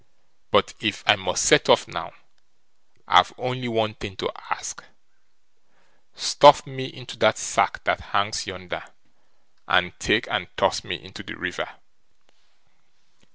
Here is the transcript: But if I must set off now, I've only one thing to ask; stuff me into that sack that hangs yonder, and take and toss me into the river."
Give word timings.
But 0.49 0.73
if 0.79 1.03
I 1.05 1.15
must 1.15 1.45
set 1.45 1.69
off 1.69 1.87
now, 1.87 2.11
I've 3.07 3.31
only 3.37 3.67
one 3.67 3.93
thing 3.93 4.15
to 4.15 4.31
ask; 4.49 4.83
stuff 6.15 6.65
me 6.65 6.85
into 6.91 7.15
that 7.17 7.37
sack 7.37 7.83
that 7.83 7.99
hangs 8.01 8.47
yonder, 8.47 8.83
and 9.67 9.93
take 9.99 10.27
and 10.27 10.47
toss 10.57 10.83
me 10.83 10.95
into 10.99 11.21
the 11.21 11.35
river." 11.37 11.69